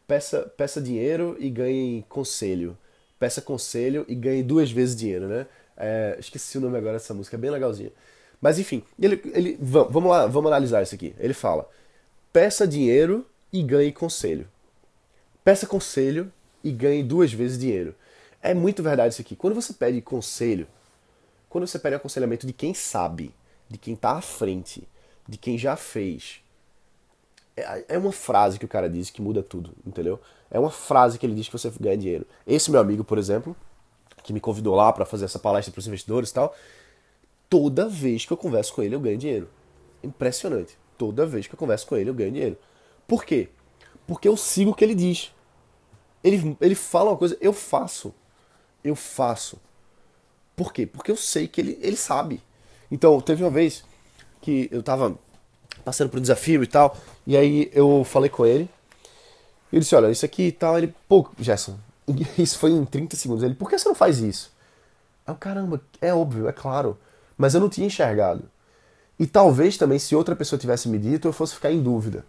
peça 0.07 0.43
peça 0.57 0.81
dinheiro 0.81 1.37
e 1.39 1.51
ganhe 1.51 2.05
conselho, 2.09 2.77
peça 3.19 3.41
conselho 3.43 4.05
e 4.09 4.15
ganhe 4.15 4.43
duas 4.43 4.71
vezes 4.71 4.97
dinheiro, 4.97 5.29
né? 5.29 5.47
É, 5.77 6.17
esqueci 6.19 6.59
o 6.59 6.61
nome 6.61 6.77
agora 6.77 6.95
dessa 6.95 7.15
música, 7.15 7.37
é 7.37 7.39
bem 7.39 7.51
legalzinha. 7.51 7.93
Mas 8.41 8.59
enfim, 8.59 8.83
ele, 9.01 9.21
ele, 9.35 9.59
vamos 9.61 10.11
lá, 10.11 10.27
vamos 10.27 10.51
analisar 10.51 10.83
isso 10.83 10.95
aqui. 10.95 11.15
Ele 11.19 11.35
fala: 11.35 11.69
peça 12.33 12.67
dinheiro 12.67 13.27
e 13.53 13.63
ganhe 13.63 13.93
conselho. 13.93 14.49
Peça 15.45 15.67
conselho 15.67 16.33
e 16.63 16.71
ganhe 16.71 17.03
duas 17.03 17.33
vezes 17.33 17.59
dinheiro. 17.59 17.95
É 18.41 18.55
muito 18.55 18.83
verdade 18.83 19.15
isso 19.15 19.23
aqui. 19.23 19.35
Quando 19.35 19.55
você 19.55 19.73
pede 19.73 20.01
conselho, 20.01 20.69
quando 21.49 21.67
você 21.67 21.79
pede 21.79 21.97
aconselhamento 21.97 22.47
de 22.47 22.53
quem 22.53 22.75
sabe, 22.75 23.35
de 23.69 23.79
quem 23.79 23.95
está 23.95 24.13
à 24.13 24.21
frente, 24.21 24.87
de 25.27 25.37
quem 25.37 25.59
já 25.59 25.77
fez, 25.77 26.41
é, 27.57 27.85
é 27.89 27.99
uma 27.99 28.13
frase 28.13 28.59
que 28.59 28.65
o 28.65 28.69
cara 28.69 28.89
diz 28.89 29.11
que 29.11 29.21
muda 29.21 29.43
tudo, 29.43 29.73
entendeu? 29.87 30.21
É 30.51 30.59
uma 30.59 30.71
frase 30.71 31.19
que 31.19 31.27
ele 31.27 31.35
diz 31.35 31.47
que 31.47 31.53
você 31.53 31.71
ganha 31.81 31.97
dinheiro. 31.97 32.27
Esse 32.47 32.71
meu 32.71 32.81
amigo, 32.81 33.03
por 33.03 33.19
exemplo, 33.19 33.57
que 34.23 34.33
me 34.33 34.41
convidou 34.41 34.75
lá 34.75 34.93
para 34.93 35.05
fazer 35.05 35.25
essa 35.25 35.39
palestra 35.39 35.73
para 35.73 35.81
os 35.81 35.87
investidores 35.87 36.31
e 36.31 36.35
tal, 36.35 36.55
toda 37.49 37.89
vez 37.89 38.25
que 38.25 38.33
eu 38.33 38.37
converso 38.37 38.75
com 38.75 38.83
ele 38.83 38.95
eu 38.95 39.01
ganho 39.01 39.19
dinheiro. 39.19 39.49
Impressionante. 40.03 40.77
Toda 40.97 41.27
vez 41.27 41.47
que 41.47 41.55
eu 41.55 41.59
converso 41.59 41.87
com 41.87 41.97
ele 41.97 42.11
eu 42.11 42.15
ganho 42.15 42.33
dinheiro. 42.33 42.57
Por 43.07 43.25
quê? 43.25 43.49
Porque 44.07 44.29
eu 44.29 44.37
sigo 44.37 44.71
o 44.71 44.75
que 44.75 44.85
ele 44.85 44.95
diz. 44.95 45.33
Ele, 46.23 46.57
ele 46.61 46.75
fala 46.75 47.11
uma 47.11 47.17
coisa, 47.17 47.37
eu 47.41 47.53
faço. 47.53 48.15
Eu 48.83 48.97
faço. 48.97 49.59
Por 50.57 50.73
quê? 50.73 50.87
Porque 50.87 51.11
eu 51.11 51.17
sei 51.17 51.47
que 51.47 51.61
ele, 51.61 51.79
ele 51.81 51.97
sabe. 51.97 52.43
Então, 52.91 53.21
teve 53.21 53.45
uma 53.45 53.51
vez 53.51 53.85
que 54.41 54.69
eu 54.73 54.83
tava 54.83 55.17
passando 55.85 56.11
por 56.11 56.19
um 56.19 56.23
desafio 56.23 56.63
e 56.63 56.67
tal, 56.67 56.97
e 57.27 57.37
aí 57.37 57.71
eu 57.73 58.03
falei 58.05 58.31
com 58.31 58.45
ele. 58.45 58.69
Ele 59.73 59.81
disse: 59.81 59.95
Olha, 59.95 60.11
isso 60.11 60.25
aqui 60.25 60.45
e 60.45 60.53
tal. 60.53 60.77
Ele, 60.79 60.95
pô, 61.09 61.29
Gerson, 61.39 61.79
isso 62.39 62.59
foi 62.59 62.71
em 62.71 62.85
30 62.85 63.17
segundos. 63.17 63.45
Ele, 63.45 63.55
por 63.55 63.69
que 63.69 63.79
você 63.79 63.89
não 63.89 63.95
faz 63.95 64.19
isso? 64.19 64.53
Aí 65.27 65.33
eu, 65.33 65.37
caramba, 65.37 65.81
é 66.01 66.13
óbvio, 66.13 66.49
é 66.49 66.53
claro. 66.53 66.99
Mas 67.39 67.55
eu 67.55 67.61
não 67.61 67.69
tinha 67.69 67.87
enxergado. 67.87 68.43
E 69.19 69.27
talvez 69.27 69.77
também, 69.77 69.99
se 69.99 70.15
outra 70.15 70.37
pessoa 70.37 70.59
tivesse 70.59 70.89
me 70.89 70.99
dito, 70.99 71.29
eu 71.29 71.33
fosse 71.33 71.55
ficar 71.55 71.73
em 71.73 71.81
dúvida. 71.81 72.25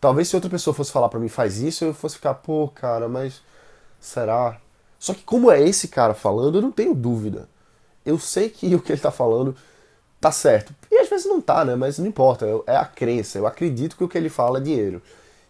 Talvez 0.00 0.28
se 0.28 0.34
outra 0.34 0.50
pessoa 0.50 0.74
fosse 0.74 0.90
falar 0.90 1.10
para 1.10 1.20
mim, 1.20 1.28
faz 1.28 1.58
isso, 1.58 1.84
eu 1.84 1.94
fosse 1.94 2.16
ficar, 2.16 2.34
pô, 2.34 2.68
cara, 2.68 3.08
mas 3.08 3.42
será? 4.00 4.58
Só 4.98 5.14
que 5.14 5.22
como 5.22 5.50
é 5.50 5.62
esse 5.62 5.88
cara 5.88 6.14
falando, 6.14 6.58
eu 6.58 6.62
não 6.62 6.72
tenho 6.72 6.94
dúvida. 6.94 7.48
Eu 8.04 8.18
sei 8.18 8.48
que 8.48 8.72
o 8.74 8.80
que 8.80 8.92
ele 8.92 9.00
tá 9.00 9.10
falando 9.10 9.54
tá 10.20 10.32
certo. 10.32 10.74
E 10.90 10.96
às 10.98 11.08
vezes 11.08 11.26
não 11.26 11.40
tá, 11.40 11.64
né? 11.64 11.74
Mas 11.76 11.98
não 11.98 12.06
importa, 12.06 12.46
é 12.66 12.76
a 12.76 12.84
crença. 12.84 13.38
Eu 13.38 13.46
acredito 13.46 13.96
que 13.96 14.04
o 14.04 14.08
que 14.08 14.18
ele 14.18 14.28
fala 14.28 14.58
é 14.58 14.62
dinheiro. 14.62 15.02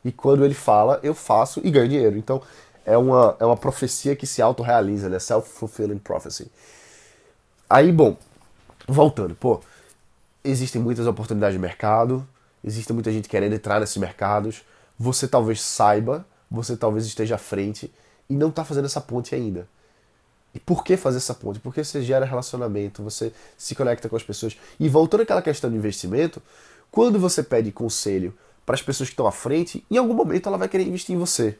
E 0.04 0.12
quando 0.12 0.44
ele 0.44 0.54
fala, 0.54 1.00
eu 1.02 1.14
faço 1.14 1.60
e 1.64 1.70
ganho 1.70 1.88
dinheiro. 1.88 2.16
Então, 2.16 2.40
é 2.84 2.96
uma, 2.96 3.36
é 3.38 3.44
uma 3.44 3.56
profecia 3.56 4.16
que 4.16 4.26
se 4.26 4.40
autorrealiza, 4.40 5.08
né? 5.08 5.18
Self-fulfilling 5.18 5.98
prophecy. 5.98 6.50
Aí, 7.68 7.92
bom, 7.92 8.16
voltando, 8.86 9.34
pô, 9.34 9.60
existem 10.44 10.80
muitas 10.80 11.06
oportunidades 11.06 11.54
de 11.54 11.60
mercado, 11.60 12.26
existe 12.64 12.92
muita 12.92 13.12
gente 13.12 13.28
querendo 13.28 13.54
entrar 13.54 13.80
nesses 13.80 13.96
mercados. 13.96 14.62
Você 14.98 15.26
talvez 15.26 15.60
saiba, 15.60 16.26
você 16.50 16.76
talvez 16.76 17.06
esteja 17.06 17.36
à 17.36 17.38
frente 17.38 17.92
e 18.28 18.34
não 18.34 18.48
está 18.48 18.64
fazendo 18.64 18.86
essa 18.86 19.00
ponte 19.00 19.34
ainda. 19.34 19.66
E 20.54 20.58
por 20.58 20.82
que 20.82 20.96
fazer 20.96 21.18
essa 21.18 21.34
ponte? 21.34 21.60
Porque 21.60 21.82
você 21.82 22.02
gera 22.02 22.26
relacionamento, 22.26 23.02
você 23.02 23.32
se 23.56 23.74
conecta 23.74 24.08
com 24.08 24.16
as 24.16 24.22
pessoas. 24.22 24.58
E 24.78 24.88
voltando 24.88 25.22
àquela 25.22 25.42
questão 25.42 25.70
do 25.70 25.76
investimento, 25.76 26.42
quando 26.90 27.18
você 27.18 27.42
pede 27.42 27.70
conselho 27.70 28.34
para 28.66 28.74
as 28.74 28.82
pessoas 28.82 29.08
que 29.08 29.12
estão 29.12 29.26
à 29.26 29.32
frente, 29.32 29.84
em 29.90 29.96
algum 29.96 30.14
momento 30.14 30.48
ela 30.48 30.58
vai 30.58 30.68
querer 30.68 30.86
investir 30.86 31.14
em 31.14 31.18
você. 31.18 31.56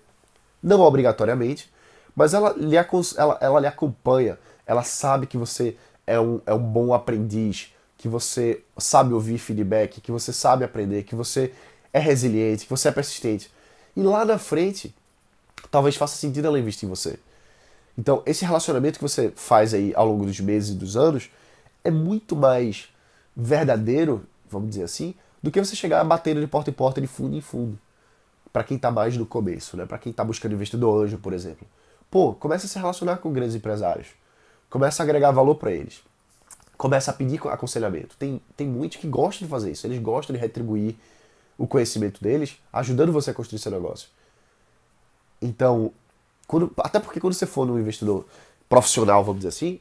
Não 0.62 0.81
obrigatoriamente, 0.81 1.71
mas 2.15 2.35
ela 2.35 2.53
lhe, 2.57 2.77
ela, 2.77 3.39
ela 3.41 3.61
lhe 3.61 3.67
acompanha, 3.67 4.39
ela 4.67 4.83
sabe 4.83 5.27
que 5.27 5.37
você 5.37 5.77
é 6.07 6.19
um, 6.19 6.40
é 6.47 6.54
um 6.54 6.62
bom 6.62 6.92
aprendiz, 6.92 7.73
que 7.97 8.09
você 8.09 8.62
sabe 8.78 9.12
ouvir 9.12 9.38
feedback, 9.38 10.00
que 10.00 10.11
você 10.11 10.33
sabe 10.33 10.64
aprender, 10.64 11.02
que 11.02 11.14
você 11.14 11.52
é 11.92 11.99
resiliente, 11.99 12.64
que 12.64 12.71
você 12.71 12.88
é 12.88 12.92
persistente. 12.92 13.50
E 13.97 14.02
lá 14.02 14.25
na 14.25 14.38
frente, 14.38 14.95
talvez 15.71 15.97
faça 15.97 16.16
sentido 16.16 16.47
ela 16.47 16.59
investir 16.59 16.87
em 16.87 16.90
você. 16.90 17.19
Então, 17.99 18.23
esse 18.25 18.45
relacionamento 18.45 18.99
que 18.99 19.02
você 19.02 19.33
faz 19.37 19.75
aí 19.75 19.92
ao 19.95 20.07
longo 20.07 20.25
dos 20.25 20.40
meses 20.40 20.71
e 20.71 20.78
dos 20.78 20.97
anos 20.97 21.30
é 21.85 21.90
muito 21.90 22.35
mais 22.35 22.88
verdadeiro, 23.37 24.25
vamos 24.49 24.71
dizer 24.71 24.85
assim, 24.85 25.14
do 25.42 25.50
que 25.50 25.62
você 25.62 25.76
chegar 25.76 26.02
batendo 26.04 26.40
de 26.40 26.47
porta 26.47 26.71
em 26.71 26.73
porta, 26.73 27.00
de 27.00 27.07
fundo 27.07 27.37
em 27.37 27.40
fundo 27.40 27.78
para 28.52 28.64
quem 28.64 28.76
está 28.76 28.90
mais 28.90 29.16
no 29.16 29.26
começo, 29.26 29.76
né? 29.76 29.87
Para 29.87 29.99
quem 29.99 30.11
está 30.11 30.25
buscando 30.25 30.54
investidor 30.54 31.04
anjo, 31.04 31.19
por 31.19 31.33
exemplo. 31.33 31.66
Pô, 32.11 32.35
começa 32.35 32.66
a 32.66 32.69
se 32.69 32.78
relacionar 32.78 33.19
com 33.19 33.33
grandes 33.33 33.54
empresários. 33.54 34.09
Começa 34.71 35.03
a 35.03 35.05
agregar 35.05 35.33
valor 35.33 35.57
para 35.57 35.73
eles. 35.73 36.00
Começa 36.77 37.11
a 37.11 37.15
pedir 37.15 37.41
aconselhamento. 37.49 38.17
Tem, 38.17 38.41
tem 38.57 38.67
muitos 38.67 38.97
que 38.97 39.07
gostam 39.07 39.47
de 39.47 39.50
fazer 39.50 39.73
isso. 39.73 39.87
Eles 39.87 39.99
gostam 39.99 40.35
de 40.35 40.41
retribuir 40.41 40.97
o 41.59 41.67
conhecimento 41.67 42.23
deles, 42.23 42.57
ajudando 42.73 43.12
você 43.12 43.33
a 43.33 43.35
construir 43.35 43.59
seu 43.59 43.71
negócio. 43.71 44.09
Então, 45.43 45.93
quando, 46.47 46.73
até 46.79 46.99
porque 46.99 47.21
quando 47.21 47.35
você 47.35 47.45
for 47.45 47.67
num 47.67 47.79
investidor 47.79 48.27
profissional, 48.69 49.23
vamos 49.23 49.41
dizer 49.41 49.49
assim, 49.49 49.81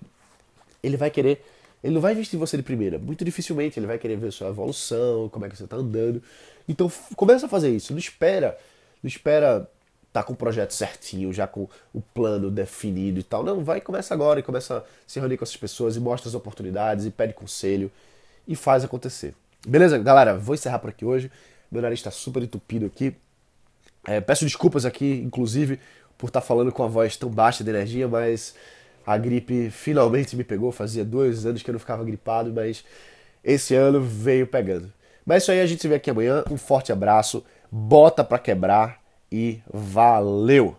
ele 0.84 0.98
vai 0.98 1.10
querer 1.10 1.46
ele 1.84 1.94
não 1.94 2.02
vai 2.02 2.14
investir 2.14 2.36
em 2.36 2.40
você 2.40 2.58
de 2.58 2.64
primeira. 2.64 3.00
Muito 3.00 3.24
dificilmente 3.24 3.80
ele 3.80 3.88
vai 3.88 3.98
querer 3.98 4.18
ver 4.18 4.32
sua 4.32 4.50
evolução, 4.50 5.30
como 5.30 5.46
é 5.46 5.50
que 5.50 5.56
você 5.56 5.64
está 5.64 5.78
andando. 5.78 6.22
Então 6.68 6.92
começa 7.16 7.46
a 7.46 7.50
fazer 7.50 7.70
isso. 7.70 7.94
Não 7.94 8.00
espera, 8.00 8.58
não 9.02 9.08
espera 9.08 9.70
tá 10.12 10.24
com 10.24 10.34
o 10.34 10.36
projeto 10.36 10.72
certinho, 10.72 11.32
já 11.32 11.48
com 11.48 11.68
o 11.94 12.02
plano 12.02 12.50
definido 12.50 13.20
e 13.20 13.24
tal. 13.24 13.44
Não, 13.44 13.64
vai 13.64 13.80
começa 13.80 14.14
agora 14.14 14.40
e 14.40 14.44
começa 14.44 14.78
a 14.78 14.84
se 15.06 15.20
reunir 15.20 15.38
com 15.38 15.44
essas 15.44 15.58
pessoas 15.58 15.96
e 15.96 16.00
mostra 16.00 16.30
as 16.30 16.36
oportunidades 16.36 17.06
e 17.06 17.12
pede 17.12 17.34
conselho 17.34 17.92
e 18.48 18.56
faz 18.56 18.84
acontecer. 18.84 19.34
Beleza, 19.68 19.98
galera? 19.98 20.38
Vou 20.38 20.56
encerrar 20.56 20.80
por 20.80 20.90
aqui 20.90 21.06
hoje. 21.06 21.32
Meu 21.72 21.82
nariz 21.82 22.00
está 22.00 22.10
super 22.10 22.42
entupido 22.42 22.86
aqui. 22.86 23.16
É, 24.08 24.20
peço 24.20 24.46
desculpas 24.46 24.86
aqui, 24.86 25.22
inclusive, 25.24 25.80
por 26.18 26.28
estar 26.28 26.42
tá 26.42 26.46
falando 26.46 26.72
com 26.72 26.84
a 26.84 26.88
voz 26.88 27.16
tão 27.16 27.30
baixa 27.30 27.64
de 27.64 27.70
energia, 27.70 28.08
mas 28.08 28.56
a 29.06 29.18
gripe 29.18 29.70
finalmente 29.70 30.36
me 30.36 30.44
pegou. 30.44 30.72
Fazia 30.72 31.06
dois 31.06 31.46
anos 31.46 31.62
que 31.62 31.70
eu 31.70 31.74
não 31.74 31.80
ficava 31.80 32.04
gripado, 32.04 32.52
mas 32.52 32.84
esse 33.44 33.76
ano 33.76 34.02
veio 34.02 34.48
pegando. 34.48 34.92
Mas 35.26 35.36
é 35.36 35.38
isso 35.38 35.52
aí, 35.52 35.62
a 35.62 35.66
gente 35.68 35.82
se 35.82 35.88
vê 35.88 35.96
aqui 35.96 36.10
amanhã. 36.10 36.44
Um 36.50 36.58
forte 36.58 36.92
abraço, 36.92 37.44
bota 37.72 38.24
pra 38.24 38.40
quebrar 38.40 39.00
e 39.32 39.62
valeu! 39.72 40.79